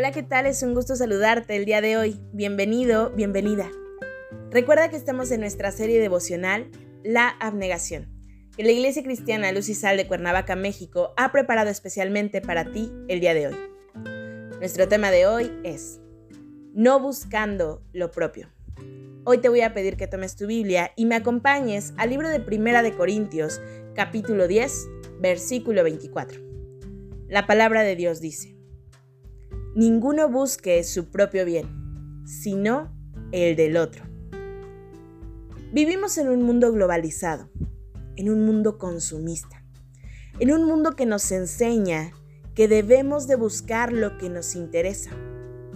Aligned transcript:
Hola, 0.00 0.12
¿qué 0.12 0.22
tal? 0.22 0.46
Es 0.46 0.62
un 0.62 0.72
gusto 0.72 0.96
saludarte 0.96 1.54
el 1.56 1.66
día 1.66 1.82
de 1.82 1.98
hoy. 1.98 2.18
Bienvenido, 2.32 3.10
bienvenida. 3.10 3.70
Recuerda 4.50 4.88
que 4.88 4.96
estamos 4.96 5.30
en 5.30 5.40
nuestra 5.40 5.72
serie 5.72 6.00
devocional 6.00 6.70
La 7.04 7.28
Abnegación, 7.28 8.08
que 8.56 8.64
la 8.64 8.70
Iglesia 8.70 9.02
Cristiana 9.02 9.52
Luz 9.52 9.68
y 9.68 9.74
Sal 9.74 9.98
de 9.98 10.08
Cuernavaca, 10.08 10.56
México, 10.56 11.12
ha 11.18 11.32
preparado 11.32 11.68
especialmente 11.68 12.40
para 12.40 12.72
ti 12.72 12.90
el 13.08 13.20
día 13.20 13.34
de 13.34 13.48
hoy. 13.48 13.56
Nuestro 14.58 14.88
tema 14.88 15.10
de 15.10 15.26
hoy 15.26 15.52
es 15.64 16.00
No 16.72 16.98
buscando 16.98 17.82
lo 17.92 18.10
propio. 18.10 18.48
Hoy 19.24 19.36
te 19.36 19.50
voy 19.50 19.60
a 19.60 19.74
pedir 19.74 19.98
que 19.98 20.06
tomes 20.06 20.34
tu 20.34 20.46
Biblia 20.46 20.92
y 20.96 21.04
me 21.04 21.16
acompañes 21.16 21.92
al 21.98 22.08
libro 22.08 22.30
de 22.30 22.40
Primera 22.40 22.82
de 22.82 22.94
Corintios, 22.94 23.60
capítulo 23.94 24.48
10, 24.48 24.72
versículo 25.20 25.84
24. 25.84 26.40
La 27.28 27.46
palabra 27.46 27.82
de 27.82 27.96
Dios 27.96 28.22
dice: 28.22 28.56
Ninguno 29.76 30.28
busque 30.28 30.82
su 30.82 31.10
propio 31.10 31.44
bien, 31.44 32.24
sino 32.26 32.92
el 33.30 33.54
del 33.54 33.76
otro. 33.76 34.04
Vivimos 35.72 36.18
en 36.18 36.28
un 36.28 36.42
mundo 36.42 36.72
globalizado, 36.72 37.48
en 38.16 38.30
un 38.30 38.44
mundo 38.44 38.78
consumista, 38.78 39.64
en 40.40 40.50
un 40.50 40.64
mundo 40.64 40.96
que 40.96 41.06
nos 41.06 41.30
enseña 41.30 42.10
que 42.56 42.66
debemos 42.66 43.28
de 43.28 43.36
buscar 43.36 43.92
lo 43.92 44.18
que 44.18 44.28
nos 44.28 44.56
interesa 44.56 45.12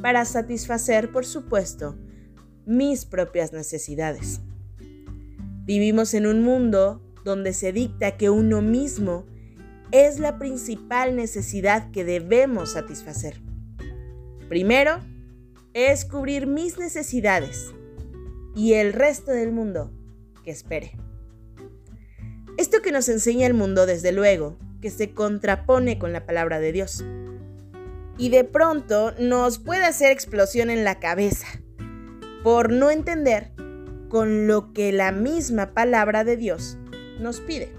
para 0.03 0.25
satisfacer, 0.25 1.12
por 1.12 1.25
supuesto, 1.25 1.97
mis 2.67 3.05
propias 3.05 3.53
necesidades. 3.53 4.41
Vivimos 5.67 6.14
en 6.14 6.27
un 6.27 6.42
mundo 6.42 7.01
donde 7.25 7.53
se 7.53 7.73
dicta 7.73 8.17
que 8.17 8.29
uno 8.29 8.61
mismo 8.61 9.25
es 9.92 10.19
la 10.19 10.36
principal 10.41 11.14
necesidad 11.14 11.92
que 11.92 12.05
debemos 12.05 12.73
satisfacer. 12.73 13.44
Primero 14.48 15.00
es 15.73 16.05
cubrir 16.05 16.47
mis 16.47 16.78
necesidades 16.78 17.73
y 18.55 18.75
el 18.75 18.92
resto 18.92 19.33
del 19.33 19.53
mundo 19.53 19.92
que 20.45 20.51
espere. 20.51 20.92
Esto 22.56 22.83
que 22.83 22.92
nos 22.92 23.09
enseña 23.09 23.47
el 23.47 23.55
mundo, 23.55 23.86
desde 23.86 24.12
luego, 24.12 24.56
que 24.81 24.91
se 24.91 25.11
contrapone 25.11 25.98
con 25.98 26.12
la 26.12 26.25
palabra 26.27 26.61
de 26.61 26.73
Dios. 26.73 27.05
Y 28.17 28.28
de 28.28 28.45
pronto 28.45 29.12
nos 29.19 29.59
puede 29.59 29.84
hacer 29.84 30.12
explosión 30.12 30.70
en 30.70 30.84
la 30.84 31.01
cabeza 31.01 31.47
por 32.45 32.70
no 32.70 32.91
entender 32.91 33.51
con 34.08 34.47
lo 34.47 34.73
que 34.73 34.92
la 34.92 35.11
misma 35.11 35.75
palabra 35.75 36.23
de 36.23 36.36
Dios 36.36 36.79
nos 37.19 37.41
pide. 37.41 37.73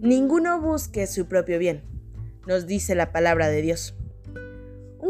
Ninguno 0.00 0.60
busque 0.60 1.06
su 1.06 1.26
propio 1.26 1.58
bien, 1.58 1.84
nos 2.46 2.66
dice 2.66 2.94
la 2.96 3.12
palabra 3.12 3.48
de 3.48 3.62
Dios. 3.62 3.94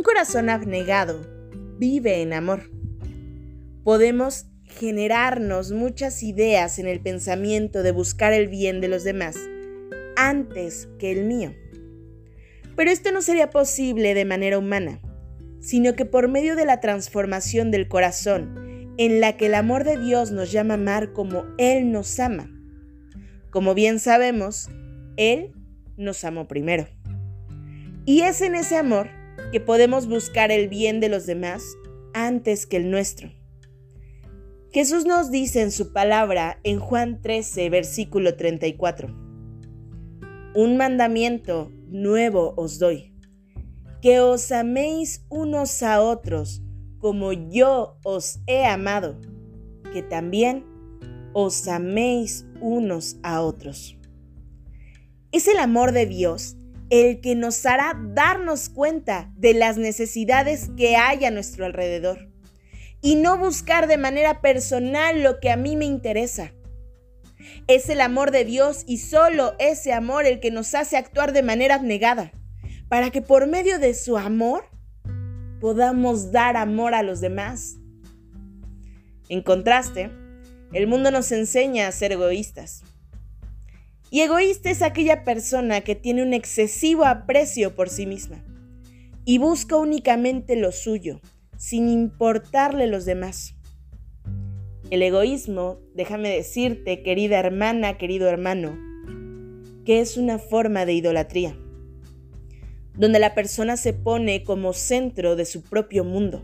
Un 0.00 0.04
corazón 0.04 0.48
abnegado 0.48 1.20
vive 1.76 2.22
en 2.22 2.32
amor. 2.32 2.70
Podemos 3.84 4.46
generarnos 4.64 5.72
muchas 5.72 6.22
ideas 6.22 6.78
en 6.78 6.86
el 6.86 7.00
pensamiento 7.02 7.82
de 7.82 7.92
buscar 7.92 8.32
el 8.32 8.48
bien 8.48 8.80
de 8.80 8.88
los 8.88 9.04
demás 9.04 9.36
antes 10.16 10.88
que 10.98 11.12
el 11.12 11.26
mío. 11.26 11.52
Pero 12.76 12.90
esto 12.90 13.12
no 13.12 13.20
sería 13.20 13.50
posible 13.50 14.14
de 14.14 14.24
manera 14.24 14.56
humana, 14.56 15.02
sino 15.60 15.94
que 15.94 16.06
por 16.06 16.28
medio 16.28 16.56
de 16.56 16.64
la 16.64 16.80
transformación 16.80 17.70
del 17.70 17.86
corazón, 17.86 18.94
en 18.96 19.20
la 19.20 19.36
que 19.36 19.48
el 19.48 19.54
amor 19.54 19.84
de 19.84 19.98
Dios 19.98 20.30
nos 20.30 20.50
llama 20.50 20.72
a 20.72 20.78
amar 20.78 21.12
como 21.12 21.44
Él 21.58 21.92
nos 21.92 22.18
ama. 22.20 22.50
Como 23.50 23.74
bien 23.74 23.98
sabemos, 23.98 24.70
Él 25.18 25.52
nos 25.98 26.24
amó 26.24 26.48
primero. 26.48 26.88
Y 28.06 28.22
es 28.22 28.40
en 28.40 28.54
ese 28.54 28.78
amor 28.78 29.19
que 29.52 29.60
podemos 29.60 30.06
buscar 30.06 30.50
el 30.50 30.68
bien 30.68 31.00
de 31.00 31.08
los 31.08 31.26
demás 31.26 31.62
antes 32.14 32.66
que 32.66 32.76
el 32.76 32.90
nuestro. 32.90 33.30
Jesús 34.72 35.04
nos 35.04 35.30
dice 35.30 35.62
en 35.62 35.72
su 35.72 35.92
palabra 35.92 36.60
en 36.62 36.78
Juan 36.78 37.20
13, 37.20 37.70
versículo 37.70 38.36
34, 38.36 39.08
Un 40.54 40.76
mandamiento 40.76 41.72
nuevo 41.88 42.54
os 42.56 42.78
doy, 42.78 43.12
que 44.00 44.20
os 44.20 44.52
améis 44.52 45.24
unos 45.28 45.82
a 45.82 46.00
otros 46.00 46.62
como 47.00 47.32
yo 47.32 47.96
os 48.04 48.40
he 48.46 48.64
amado, 48.66 49.18
que 49.92 50.02
también 50.02 50.64
os 51.32 51.66
améis 51.66 52.46
unos 52.60 53.16
a 53.22 53.40
otros. 53.40 53.96
Es 55.32 55.48
el 55.48 55.58
amor 55.58 55.92
de 55.92 56.06
Dios 56.06 56.56
el 56.90 57.20
que 57.20 57.36
nos 57.36 57.64
hará 57.66 57.96
darnos 58.14 58.68
cuenta 58.68 59.32
de 59.36 59.54
las 59.54 59.78
necesidades 59.78 60.70
que 60.76 60.96
hay 60.96 61.24
a 61.24 61.30
nuestro 61.30 61.64
alrededor 61.64 62.28
y 63.00 63.16
no 63.16 63.38
buscar 63.38 63.86
de 63.86 63.96
manera 63.96 64.40
personal 64.40 65.22
lo 65.22 65.40
que 65.40 65.50
a 65.50 65.56
mí 65.56 65.76
me 65.76 65.86
interesa. 65.86 66.52
Es 67.66 67.88
el 67.88 68.00
amor 68.00 68.30
de 68.30 68.44
Dios 68.44 68.84
y 68.86 68.98
solo 68.98 69.54
ese 69.58 69.92
amor 69.92 70.26
el 70.26 70.40
que 70.40 70.50
nos 70.50 70.74
hace 70.74 70.96
actuar 70.96 71.32
de 71.32 71.42
manera 71.42 71.76
abnegada, 71.76 72.32
para 72.88 73.10
que 73.10 73.22
por 73.22 73.46
medio 73.46 73.78
de 73.78 73.94
su 73.94 74.18
amor 74.18 74.64
podamos 75.60 76.32
dar 76.32 76.56
amor 76.56 76.94
a 76.94 77.02
los 77.02 77.20
demás. 77.20 77.76
En 79.28 79.42
contraste, 79.42 80.10
el 80.72 80.86
mundo 80.86 81.10
nos 81.10 81.32
enseña 81.32 81.86
a 81.86 81.92
ser 81.92 82.12
egoístas. 82.12 82.82
Y 84.10 84.22
egoísta 84.22 84.70
es 84.70 84.82
aquella 84.82 85.22
persona 85.22 85.82
que 85.82 85.94
tiene 85.94 86.24
un 86.24 86.34
excesivo 86.34 87.04
aprecio 87.04 87.76
por 87.76 87.88
sí 87.88 88.06
misma 88.06 88.44
y 89.24 89.38
busca 89.38 89.76
únicamente 89.76 90.56
lo 90.56 90.72
suyo, 90.72 91.20
sin 91.56 91.88
importarle 91.88 92.88
los 92.88 93.04
demás. 93.04 93.54
El 94.90 95.02
egoísmo, 95.02 95.78
déjame 95.94 96.30
decirte, 96.30 97.04
querida 97.04 97.38
hermana, 97.38 97.96
querido 97.96 98.28
hermano, 98.28 98.76
que 99.84 100.00
es 100.00 100.16
una 100.16 100.40
forma 100.40 100.84
de 100.86 100.94
idolatría, 100.94 101.56
donde 102.96 103.20
la 103.20 103.36
persona 103.36 103.76
se 103.76 103.92
pone 103.92 104.42
como 104.42 104.72
centro 104.72 105.36
de 105.36 105.44
su 105.44 105.62
propio 105.62 106.02
mundo. 106.02 106.42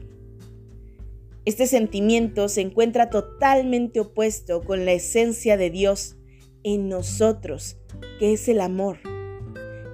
Este 1.45 1.67
sentimiento 1.67 2.49
se 2.49 2.61
encuentra 2.61 3.11
totalmente 3.11 3.99
opuesto 3.99 4.63
con 4.63 4.85
la 4.85 4.93
esencia 4.93 5.57
de 5.57 5.71
Dios 5.71 6.17
en 6.67 6.89
nosotros, 6.89 7.77
que 8.19 8.33
es 8.33 8.49
el 8.49 8.61
amor, 8.61 8.99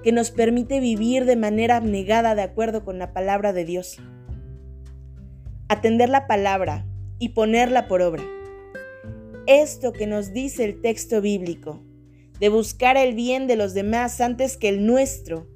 que 0.01 0.11
nos 0.11 0.31
permite 0.31 0.79
vivir 0.79 1.25
de 1.25 1.35
manera 1.35 1.77
abnegada 1.77 2.33
de 2.33 2.41
acuerdo 2.41 2.83
con 2.83 2.97
la 2.97 3.13
palabra 3.13 3.53
de 3.53 3.63
Dios. 3.63 3.99
Atender 5.69 6.09
la 6.09 6.25
palabra 6.25 6.87
y 7.19 7.29
ponerla 7.29 7.87
por 7.87 8.01
obra. 8.01 8.23
Esto 9.45 9.93
que 9.93 10.07
nos 10.07 10.33
dice 10.33 10.65
el 10.65 10.81
texto 10.81 11.21
bíblico, 11.21 11.83
de 12.39 12.49
buscar 12.49 12.97
el 12.97 13.13
bien 13.13 13.45
de 13.45 13.55
los 13.55 13.75
demás 13.75 14.19
antes 14.19 14.57
que 14.57 14.69
el 14.69 14.83
nuestro, 14.83 15.47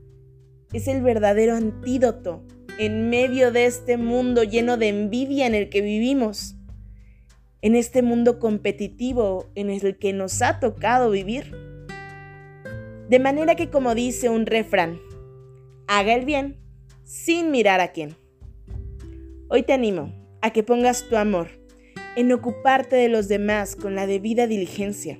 es 0.71 0.87
el 0.87 1.01
verdadero 1.01 1.55
antídoto 1.55 2.45
en 2.77 3.09
medio 3.09 3.51
de 3.51 3.65
este 3.65 3.97
mundo 3.97 4.43
lleno 4.43 4.77
de 4.77 4.89
envidia 4.89 5.47
en 5.47 5.55
el 5.55 5.69
que 5.69 5.81
vivimos 5.81 6.56
en 7.61 7.75
este 7.75 8.01
mundo 8.01 8.39
competitivo 8.39 9.47
en 9.55 9.69
el 9.69 9.97
que 9.97 10.13
nos 10.13 10.41
ha 10.41 10.59
tocado 10.59 11.11
vivir. 11.11 11.55
De 13.09 13.19
manera 13.19 13.55
que, 13.55 13.69
como 13.69 13.95
dice 13.95 14.29
un 14.29 14.45
refrán, 14.45 14.99
haga 15.87 16.13
el 16.13 16.25
bien 16.25 16.57
sin 17.03 17.51
mirar 17.51 17.79
a 17.79 17.91
quién. 17.93 18.15
Hoy 19.49 19.63
te 19.63 19.73
animo 19.73 20.13
a 20.41 20.51
que 20.51 20.63
pongas 20.63 21.07
tu 21.07 21.15
amor 21.15 21.47
en 22.15 22.31
ocuparte 22.31 22.95
de 22.95 23.09
los 23.09 23.27
demás 23.27 23.75
con 23.75 23.95
la 23.95 24.07
debida 24.07 24.47
diligencia, 24.47 25.19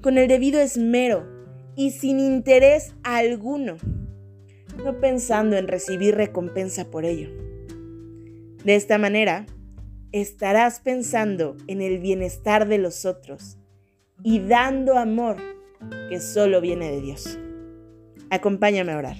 con 0.00 0.16
el 0.16 0.28
debido 0.28 0.60
esmero 0.60 1.26
y 1.76 1.90
sin 1.90 2.18
interés 2.18 2.94
alguno, 3.02 3.76
no 4.82 5.00
pensando 5.00 5.56
en 5.56 5.68
recibir 5.68 6.14
recompensa 6.14 6.90
por 6.90 7.04
ello. 7.04 7.30
De 8.64 8.74
esta 8.74 8.98
manera, 8.98 9.46
estarás 10.12 10.80
pensando 10.80 11.56
en 11.66 11.82
el 11.82 11.98
bienestar 11.98 12.68
de 12.68 12.78
los 12.78 13.04
otros 13.04 13.58
y 14.22 14.40
dando 14.40 14.98
amor 14.98 15.36
que 16.08 16.20
solo 16.20 16.60
viene 16.60 16.90
de 16.90 17.00
Dios. 17.00 17.38
Acompáñame 18.30 18.92
a 18.92 18.98
orar. 18.98 19.16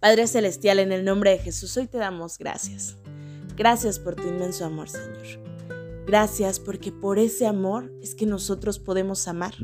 Padre 0.00 0.26
Celestial, 0.26 0.78
en 0.78 0.92
el 0.92 1.04
nombre 1.04 1.30
de 1.30 1.38
Jesús, 1.38 1.76
hoy 1.76 1.86
te 1.86 1.98
damos 1.98 2.38
gracias. 2.38 2.96
Gracias 3.56 3.98
por 3.98 4.14
tu 4.14 4.28
inmenso 4.28 4.64
amor, 4.64 4.88
Señor. 4.88 5.46
Gracias 6.06 6.60
porque 6.60 6.92
por 6.92 7.18
ese 7.18 7.46
amor 7.46 7.92
es 8.02 8.14
que 8.14 8.26
nosotros 8.26 8.78
podemos 8.78 9.26
amar. 9.26 9.54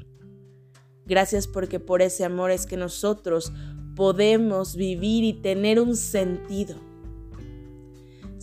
Gracias 1.05 1.47
porque 1.47 1.79
por 1.79 2.03
ese 2.03 2.25
amor 2.25 2.51
es 2.51 2.67
que 2.67 2.77
nosotros 2.77 3.53
podemos 3.95 4.77
vivir 4.77 5.25
y 5.25 5.35
tener 5.35 5.79
un 5.79 5.97
sentido. 5.97 6.77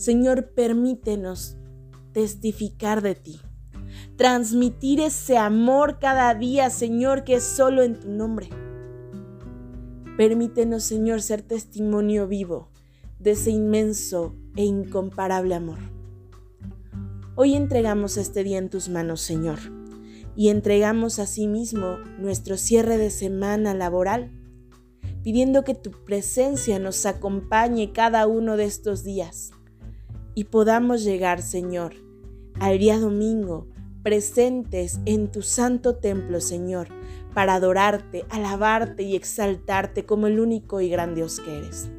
Señor, 0.00 0.52
permítenos 0.54 1.58
testificar 2.14 3.02
de 3.02 3.14
ti, 3.14 3.38
transmitir 4.16 4.98
ese 4.98 5.36
amor 5.36 5.98
cada 5.98 6.32
día, 6.34 6.70
Señor, 6.70 7.22
que 7.22 7.34
es 7.34 7.44
solo 7.44 7.82
en 7.82 8.00
tu 8.00 8.08
nombre. 8.08 8.48
Permítenos, 10.16 10.84
Señor, 10.84 11.20
ser 11.20 11.42
testimonio 11.42 12.26
vivo 12.26 12.70
de 13.18 13.32
ese 13.32 13.50
inmenso 13.50 14.34
e 14.56 14.64
incomparable 14.64 15.54
amor. 15.54 15.80
Hoy 17.36 17.54
entregamos 17.54 18.16
este 18.16 18.42
día 18.42 18.56
en 18.56 18.70
tus 18.70 18.88
manos, 18.88 19.20
Señor, 19.20 19.58
y 20.34 20.48
entregamos 20.48 21.18
asimismo 21.18 21.98
nuestro 22.18 22.56
cierre 22.56 22.96
de 22.96 23.10
semana 23.10 23.74
laboral, 23.74 24.30
pidiendo 25.22 25.62
que 25.62 25.74
tu 25.74 25.90
presencia 26.06 26.78
nos 26.78 27.04
acompañe 27.04 27.92
cada 27.92 28.26
uno 28.26 28.56
de 28.56 28.64
estos 28.64 29.04
días 29.04 29.52
y 30.40 30.44
podamos 30.44 31.04
llegar, 31.04 31.42
Señor, 31.42 31.96
al 32.60 32.78
día 32.78 32.98
domingo 32.98 33.68
presentes 34.02 34.98
en 35.04 35.30
tu 35.30 35.42
santo 35.42 35.96
templo, 35.96 36.40
Señor, 36.40 36.88
para 37.34 37.56
adorarte, 37.56 38.24
alabarte 38.30 39.02
y 39.02 39.16
exaltarte 39.16 40.06
como 40.06 40.28
el 40.28 40.40
único 40.40 40.80
y 40.80 40.88
gran 40.88 41.14
Dios 41.14 41.40
que 41.40 41.58
eres. 41.58 41.90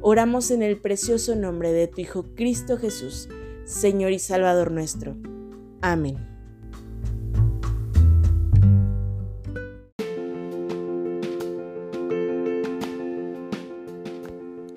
Oramos 0.00 0.50
en 0.50 0.62
el 0.62 0.80
precioso 0.80 1.36
nombre 1.36 1.72
de 1.72 1.88
tu 1.88 2.00
Hijo 2.00 2.24
Cristo 2.34 2.78
Jesús, 2.78 3.28
Señor 3.66 4.12
y 4.12 4.18
Salvador 4.18 4.70
nuestro. 4.72 5.14
Amén. 5.82 6.29